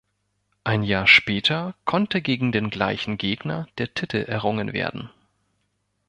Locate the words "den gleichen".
2.51-3.19